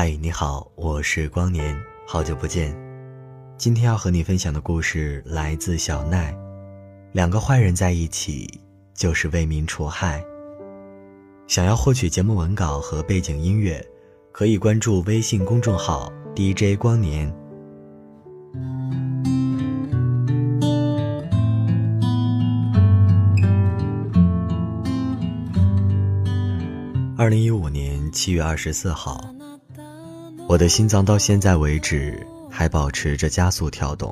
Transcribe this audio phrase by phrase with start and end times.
[0.00, 2.72] 嗨，你好，我是光年，好久不见。
[3.56, 6.32] 今天要和你分享的故事来自小奈。
[7.10, 8.48] 两个坏人在一起，
[8.94, 10.24] 就是为民除害。
[11.48, 13.84] 想要获取节目文稿和背景音乐，
[14.30, 17.28] 可以关注微信公众号 DJ 光年。
[27.16, 29.20] 二零一五年七月二十四号，
[30.48, 34.10] 我的心脏到现在为止还保持着加速跳动，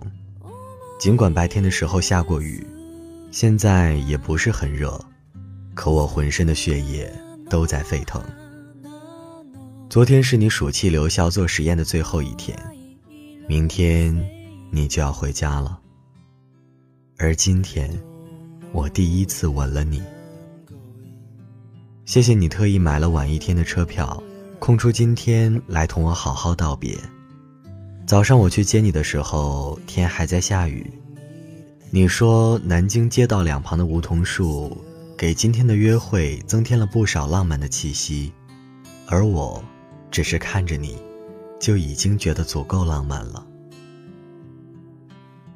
[0.99, 2.62] 尽管白天的时候下过雨，
[3.31, 5.03] 现在也不是很热，
[5.73, 7.11] 可我浑身的血液
[7.49, 8.23] 都在沸腾。
[9.89, 12.55] 昨天是你暑期留校做实验的最后一天，
[13.48, 14.15] 明天
[14.71, 15.79] 你就要回家了，
[17.17, 17.91] 而今天，
[18.73, 20.03] 我第一次吻了你。
[22.05, 24.23] 谢谢你特意买了晚一天的车票，
[24.59, 26.99] 空出今天来同我好好道别。
[28.07, 30.91] 早上我去接你的时候，天还在下雨。
[31.91, 34.77] 你说南京街道两旁的梧桐树，
[35.17, 38.33] 给今天的约会增添了不少浪漫的气息，
[39.07, 39.62] 而我，
[40.11, 40.97] 只是看着你，
[41.61, 43.47] 就已经觉得足够浪漫了。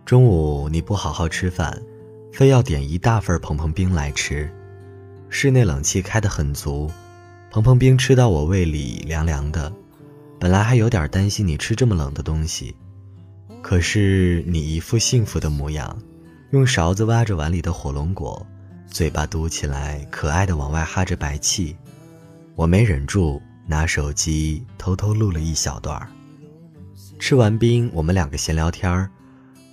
[0.05, 1.81] 中午你不好好吃饭，
[2.33, 4.51] 非要点一大份蓬蓬冰来吃。
[5.29, 6.91] 室内冷气开得很足，
[7.51, 9.73] 蓬蓬冰吃到我胃里凉凉的。
[10.39, 12.75] 本来还有点担心你吃这么冷的东西，
[13.61, 16.01] 可是你一副幸福的模样，
[16.51, 18.47] 用勺子挖着碗里的火龙果，
[18.87, 21.77] 嘴巴嘟起来，可爱的往外哈着白气。
[22.55, 26.01] 我没忍住，拿手机偷偷录了一小段
[27.19, 29.11] 吃完冰，我们两个闲聊天，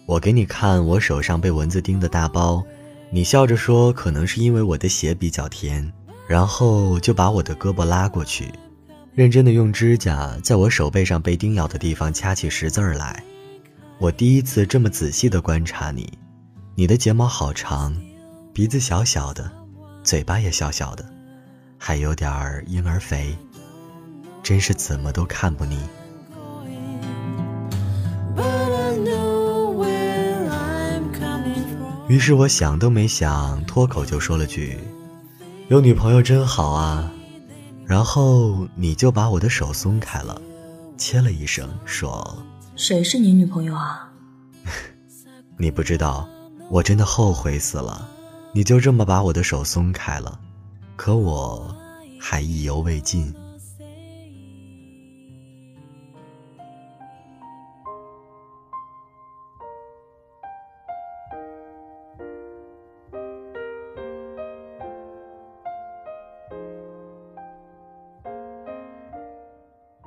[0.08, 2.64] 我给你看我手上被蚊子叮的大包。
[3.12, 5.90] 你笑着说：“可能是因为我的血比较甜。”
[6.28, 8.52] 然后就把我的胳膊拉过去，
[9.14, 13.24] 认真的用指甲在我手背上被叮咬的地方掐起十字儿来。
[13.98, 16.12] 我第一次这么仔细的观察你，
[16.76, 17.96] 你的睫毛好长，
[18.54, 19.50] 鼻子小小的，
[20.04, 21.06] 嘴巴也小小的，
[21.78, 23.36] 还有点儿婴儿肥，
[24.44, 25.80] 真是怎么都看不腻。
[32.08, 34.78] 于是我想都没想，脱口就说了句
[35.70, 37.12] ：“有女朋友真好啊。”
[37.86, 40.42] 然后你就把我的手松开了，
[40.98, 42.38] 切了一声说
[42.76, 44.12] ：“谁是你女朋友啊？”
[45.58, 46.28] 你不知道，
[46.70, 48.08] 我真的后悔死了。
[48.54, 50.40] 你就这么把我的手松开了，
[50.96, 51.74] 可我
[52.20, 53.34] 还意犹未尽。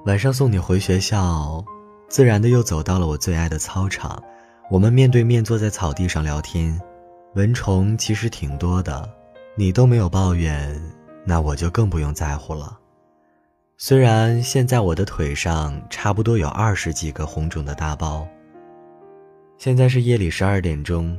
[0.06, 1.62] 晚上送你回学校，
[2.08, 4.20] 自然的又走到了我最爱的操场。
[4.70, 6.80] 我们面对面坐在草地上聊天，
[7.34, 9.06] 蚊虫其实挺多的，
[9.56, 10.80] 你都没有抱怨，
[11.26, 12.78] 那我就更不用在乎了。
[13.76, 18.26] 虽然现在我的腿上差不多有二十几个红肿的大包。
[19.58, 21.18] 现在是夜里十二点钟，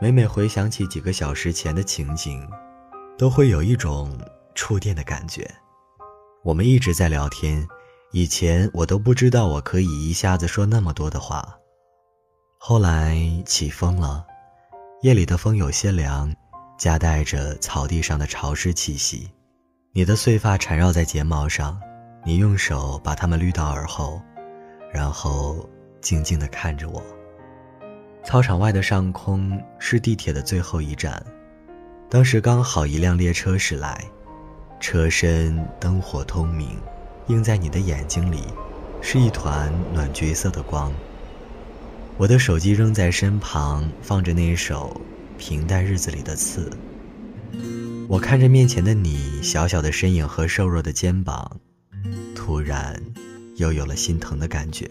[0.00, 2.48] 每每回想起几个小时前的情景，
[3.18, 4.16] 都会有一种
[4.54, 5.44] 触电的感觉。
[6.44, 7.66] 我们一直在聊天。
[8.14, 11.56] 以前我都不知道我可以一下子说那么多的话。
[12.58, 14.22] 后来起风了，
[15.00, 16.30] 夜里的风有些凉，
[16.78, 19.30] 夹带着草地上的潮湿气息。
[19.94, 21.80] 你的碎发缠绕在睫毛上，
[22.22, 24.20] 你用手把它们捋到耳后，
[24.92, 25.66] 然后
[26.02, 27.02] 静静地看着我。
[28.22, 31.24] 操场外的上空是地铁的最后一站，
[32.10, 34.04] 当时刚好一辆列车驶来，
[34.80, 36.78] 车身灯火通明。
[37.28, 38.44] 映在你的眼睛里，
[39.00, 40.92] 是一团暖橘色的光。
[42.18, 45.00] 我的手机扔在身旁，放着那一首
[45.38, 46.70] 《平淡日子里的刺》。
[48.08, 51.60] 我看着面前的你，小小的身影和瘦弱的肩膀，
[52.34, 53.00] 突然
[53.56, 54.86] 又有了心疼的感觉。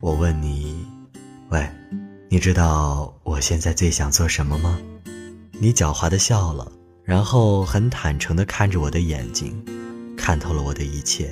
[0.00, 0.86] 我问你
[1.50, 1.66] ：“喂，
[2.28, 4.78] 你知道我现在最想做什么吗？”
[5.58, 6.70] 你狡猾的笑了，
[7.04, 9.62] 然后很坦诚的看着我的眼睛。
[10.20, 11.30] 看透了我的一切，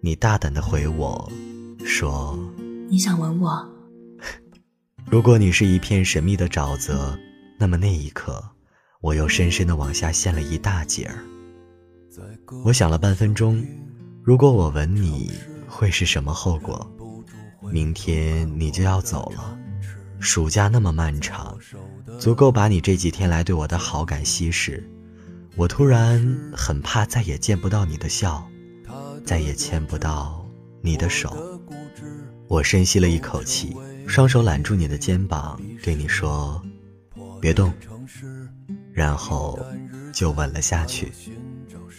[0.00, 1.30] 你大胆的回我，
[1.84, 2.34] 说
[2.88, 3.68] ：“你想吻我？
[5.04, 7.16] 如果你是一片神秘的沼泽，
[7.58, 8.42] 那么那一刻，
[9.02, 11.22] 我又深深的往下陷了一大截儿。
[12.64, 13.62] 我想了半分钟，
[14.22, 15.30] 如果我吻你，
[15.68, 16.90] 会是什么后果？
[17.70, 19.58] 明天你就要走了，
[20.20, 21.54] 暑假那么漫长，
[22.18, 24.82] 足够把你这几天来对我的好感稀释。”
[25.56, 28.44] 我突然很怕再也见不到你的笑，
[29.24, 30.44] 再也牵不到
[30.82, 31.60] 你的手。
[32.48, 36.60] 我深吸了一口气，双手揽住你的肩膀，对你说
[37.40, 37.72] ：“别动。”
[38.92, 39.58] 然后
[40.12, 41.12] 就吻了下去。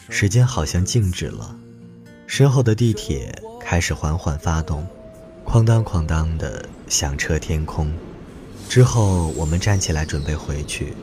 [0.10, 1.58] 时间好像静止了，
[2.28, 4.86] 身后的地铁开始缓缓发动，
[5.46, 7.92] 哐当哐当的响彻天空。
[8.68, 10.94] 之后我们站起来准备回去，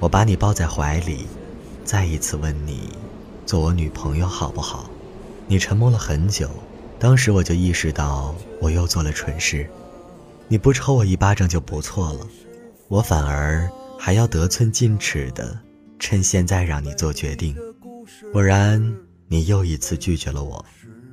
[0.00, 1.26] 我把你抱在怀里，
[1.84, 2.90] 再一次问你：
[3.44, 4.88] 做我女朋友好不好？
[5.46, 6.48] 你沉默了很久。
[6.98, 9.68] 当时我就意识到我又做了蠢事，
[10.46, 12.26] 你不抽我一巴掌就不错了，
[12.86, 13.68] 我反而
[13.98, 15.58] 还要得寸进尺的
[15.98, 17.56] 趁现在让你做决定。
[18.32, 18.80] 果然，
[19.26, 20.64] 你又一次拒绝了我。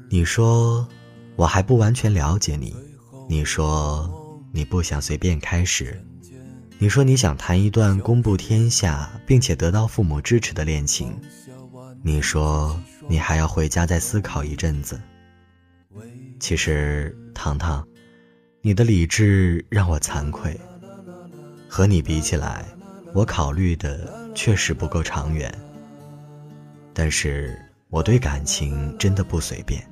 [0.09, 0.87] 你说
[1.35, 2.75] 我还不完全了解你，
[3.27, 4.07] 你说
[4.51, 5.99] 你不想随便开始，
[6.81, 11.13] 你说你想谈一段公布天下并且得到父母支持的恋情，
[12.01, 14.97] 你说你还要回家再思考一阵子。
[16.39, 17.85] 其实，糖糖，
[18.61, 20.57] 你的理智让我惭愧。
[21.67, 22.63] 和你比起来，
[23.13, 25.53] 我考虑的确实不够长远。
[26.93, 27.59] 但是，
[27.89, 29.85] 我对感情真的不随便。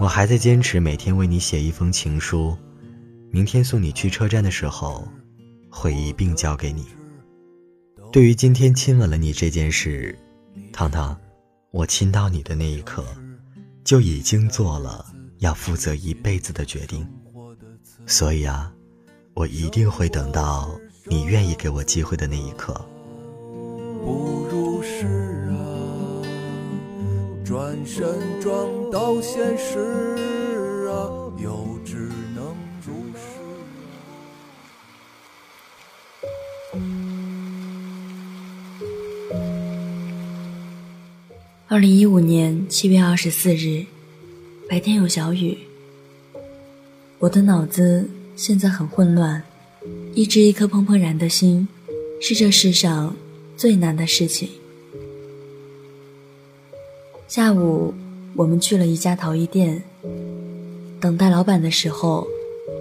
[0.00, 2.58] 我还在坚持每天为你写一封情书，
[3.30, 5.06] 明天送你去车站的时候，
[5.70, 6.86] 会一并交给你。
[8.12, 10.18] 对于今天亲吻了你这件事，
[10.72, 11.18] 糖糖，
[11.70, 13.04] 我亲到你的那一刻。
[13.84, 15.06] 就已经做了
[15.38, 17.08] 要负责一辈子的决定，
[18.04, 18.70] 所以啊，
[19.32, 22.74] 我一定会等到你愿意给我机会的那一刻。
[24.04, 25.06] 不如是
[25.52, 25.56] 啊，
[27.46, 28.06] 转身
[28.42, 29.78] 撞到现实
[30.90, 32.54] 啊，又只能
[32.86, 33.27] 如是。
[41.70, 43.84] 二零一五年七月二十四日，
[44.70, 45.58] 白天有小雨。
[47.18, 49.42] 我的脑子现在很混乱，
[50.14, 51.68] 抑制一颗怦怦然的心，
[52.22, 53.14] 是这世上
[53.54, 54.48] 最难的事情。
[57.28, 57.92] 下午，
[58.34, 59.82] 我们去了一家陶艺店，
[60.98, 62.26] 等待老板的时候，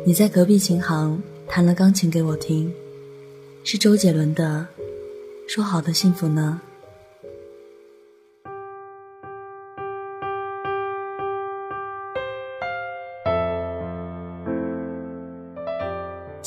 [0.05, 2.71] 你在隔壁琴行弹了钢琴给我听，
[3.65, 4.65] 是周杰伦的
[5.53, 6.61] 《说好的幸福呢》。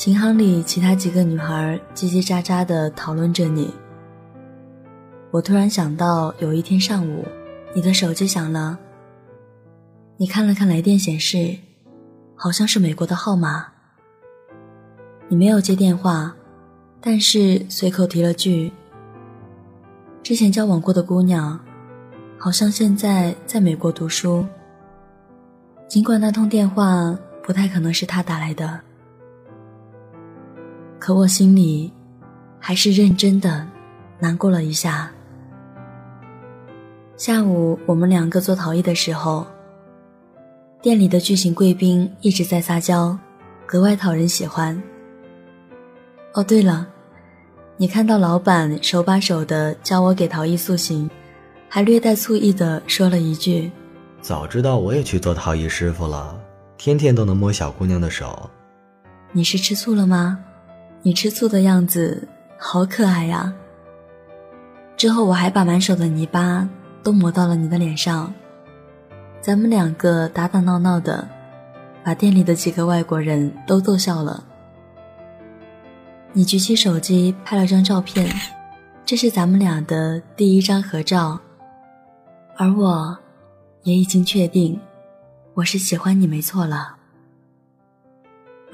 [0.01, 3.71] 琴行里，其他几个女孩叽叽喳喳地讨论着你。
[5.29, 7.23] 我突然想到，有一天上午，
[7.75, 8.79] 你的手机响了。
[10.17, 11.55] 你看了看来电显示，
[12.35, 13.67] 好像是美国的号码。
[15.27, 16.35] 你没有接电话，
[16.99, 18.73] 但是随口提了句
[20.23, 21.59] ：“之前交往过的姑娘，
[22.39, 24.43] 好像现在在美国读书。”
[25.87, 28.81] 尽管那通电话不太可能是他打来的。
[31.01, 31.91] 可我心里，
[32.59, 33.65] 还是认真的
[34.19, 35.11] 难过了一下。
[37.17, 39.47] 下午我们两个做陶艺的时候，
[40.79, 43.17] 店里的巨型贵宾一直在撒娇，
[43.65, 44.79] 格外讨人喜欢。
[46.35, 46.85] 哦，对了，
[47.77, 51.09] 你看到老板手把手的教我给陶艺塑形，
[51.67, 53.71] 还略带醋意的说了一句
[54.21, 56.39] ：“早知道我也去做陶艺师傅了，
[56.77, 58.47] 天天都能摸小姑娘的手。”
[59.33, 60.37] 你是吃醋了吗？
[61.03, 62.27] 你吃醋的样子
[62.59, 63.51] 好可爱呀！
[64.95, 66.69] 之后我还把满手的泥巴
[67.01, 68.31] 都抹到了你的脸上，
[69.41, 71.27] 咱们两个打打闹闹的，
[72.03, 74.43] 把店里的几个外国人都逗笑了。
[76.33, 78.31] 你举起手机拍了张照片，
[79.03, 81.39] 这是咱们俩的第一张合照，
[82.57, 83.17] 而我，
[83.81, 84.79] 也已经确定，
[85.55, 86.95] 我是喜欢你没错了。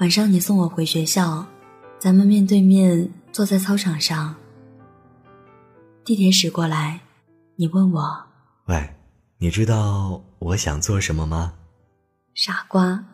[0.00, 1.46] 晚上你送我回学校。
[2.00, 4.32] 咱们面对面坐在操场上，
[6.04, 7.00] 地铁驶过来，
[7.56, 8.22] 你问我
[8.66, 8.88] ：“喂，
[9.38, 11.54] 你知道我想做什么吗？”
[12.34, 13.04] 傻瓜，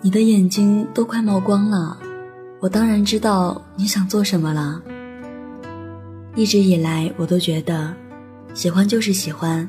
[0.00, 1.98] 你的眼睛都快冒光了。
[2.60, 4.80] 我当然知道你想做什么了。
[6.34, 7.94] 一直以来，我都觉得，
[8.54, 9.68] 喜欢就是喜欢，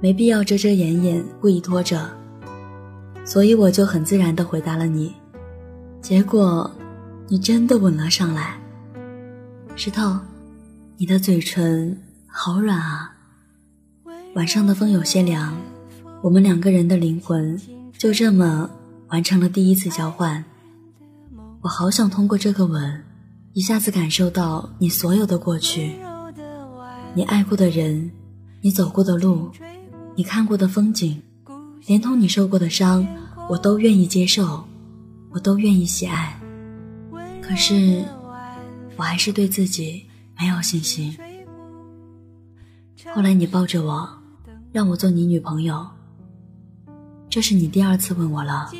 [0.00, 2.04] 没必要遮遮掩掩，故意拖着。
[3.24, 5.14] 所以我就很自然的回答了你。
[6.02, 6.68] 结果。
[7.28, 8.56] 你真的吻了上来，
[9.74, 10.16] 石头，
[10.96, 13.12] 你的嘴唇好软啊。
[14.36, 15.56] 晚上的风有些凉，
[16.22, 17.60] 我们两个人的灵魂
[17.98, 18.70] 就这么
[19.08, 20.44] 完成了第一次交换。
[21.62, 23.02] 我好想通过这个吻，
[23.54, 25.96] 一下子感受到你所有的过去，
[27.12, 28.08] 你爱过的人，
[28.60, 29.50] 你走过的路，
[30.14, 31.20] 你看过的风景，
[31.86, 33.04] 连同你受过的伤，
[33.48, 34.64] 我都愿意接受，
[35.30, 36.40] 我都愿意喜爱。
[37.48, 38.04] 可是，
[38.96, 40.04] 我还是对自己
[40.38, 41.16] 没有信心。
[43.14, 44.08] 后来你抱着我，
[44.72, 45.86] 让我做你女朋友。
[47.30, 48.70] 这是你第二次问我了。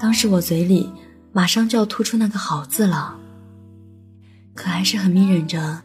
[0.00, 0.90] 当时我嘴里
[1.32, 3.16] 马上就要吐出那个好字了，
[4.54, 5.82] 可还是很命忍着，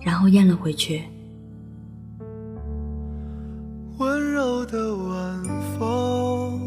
[0.00, 1.04] 然后咽了回去。
[3.98, 5.44] 温柔的晚
[5.78, 6.58] 风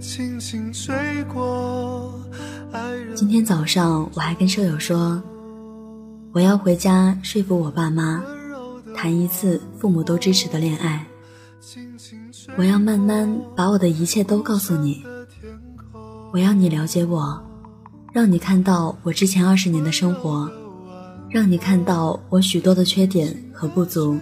[0.00, 0.94] 轻轻吹。
[3.14, 5.20] 今天早上我还跟舍友说，
[6.32, 8.22] 我要回家说服我爸妈，
[8.94, 11.06] 谈一次父母都支持的恋爱。
[12.56, 15.02] 我要慢慢把我的一切都告诉你，
[16.32, 17.40] 我要你了解我，
[18.12, 20.50] 让你看到我之前二十年的生活，
[21.28, 24.18] 让你看到我许多的缺点和不足，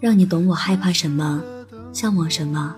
[0.00, 1.42] 让你懂我害怕什么，
[1.92, 2.74] 向往什么。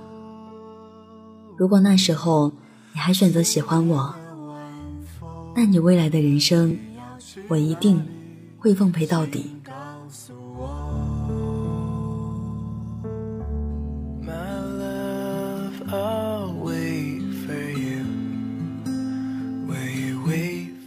[1.57, 2.53] 如果那时候
[2.93, 4.15] 你还选择喜欢我，
[5.55, 6.77] 那你未来的人生，
[7.47, 8.03] 我一定
[8.59, 9.51] 会奉陪到底。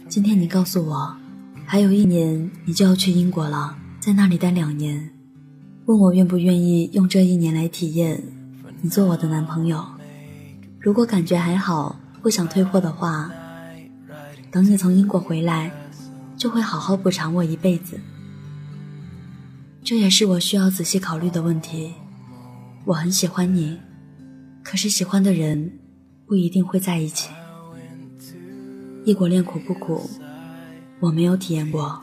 [0.08, 1.16] 今天你告诉我，
[1.64, 5.10] 还有一年你就要去英国了，在那里待两年，
[5.84, 8.22] 问我愿不愿意用这一年来体验
[8.80, 9.84] 你做我的男朋友。
[10.80, 13.30] 如果感觉还好，不想退货的话。
[14.50, 15.70] 等你从英国回来，
[16.36, 18.00] 就会好好补偿我一辈子。
[19.84, 21.94] 这也是我需要仔细考虑的问题。
[22.84, 23.78] 我很喜欢你，
[24.62, 25.78] 可是喜欢的人
[26.26, 27.30] 不一定会在一起。
[29.04, 30.08] 异国恋苦不苦？
[30.98, 32.02] 我没有体验过，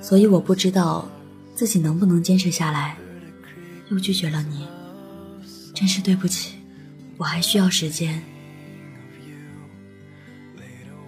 [0.00, 1.06] 所以我不知道
[1.54, 2.96] 自己能不能坚持下来。
[3.90, 4.66] 又拒绝了你，
[5.74, 6.56] 真是对不起。
[7.16, 8.20] 我还需要时间。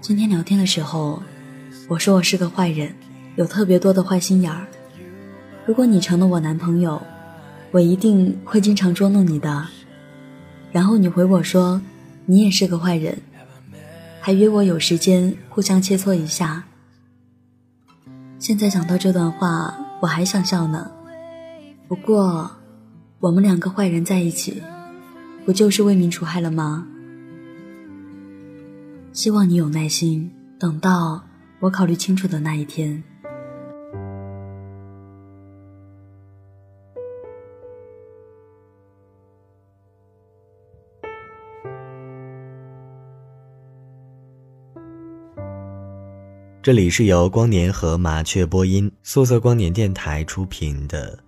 [0.07, 1.21] 今天聊天的时候，
[1.89, 2.95] 我说我是个坏人，
[3.35, 4.65] 有特别多的坏心眼儿。
[5.67, 7.03] 如果你成了我男朋友，
[7.73, 9.67] 我一定会经常捉弄你的。
[10.71, 11.83] 然后你回我说，
[12.25, 13.19] 你也是个坏人，
[14.21, 16.63] 还约我有时间互相切磋一下。
[18.39, 20.89] 现在想到这段话，我还想笑呢。
[21.89, 22.49] 不过，
[23.19, 24.63] 我们两个坏人在一起，
[25.45, 26.87] 不就是为民除害了吗？
[29.17, 30.31] 希望你有耐心，
[30.61, 31.25] 等到
[31.59, 33.03] 我考虑清楚的那一天。
[46.61, 51.17] 这里是由光年和麻雀播音、素色光年电台出品的《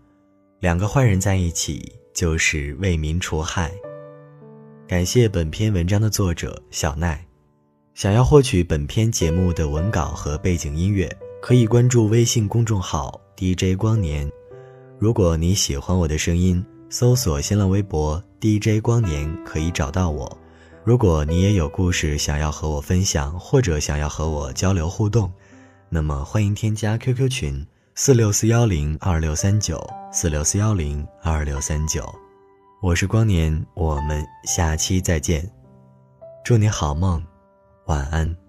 [0.61, 3.71] 两个坏人在一起就是为民除害》。
[4.87, 7.27] 感谢本篇文章的作者小奈。
[7.98, 11.10] 想要获取本篇节目的文稿和背景音乐，
[11.42, 14.30] 可以关注微信公众号 DJ 光年。
[15.00, 20.38] 如果你喜欢我的声音，搜索新浪微博 DJ 光年可以找到我。
[20.84, 25.28] 如果你也有故事想要和我分享，或者想要和我交流互动，
[25.88, 32.08] 那么欢迎添加 QQ 群四六四幺零二六三九四六四幺零二六三九。
[32.80, 35.50] 我是光年，我们下期再见，
[36.44, 37.20] 祝你好梦。
[37.88, 38.47] 晚安。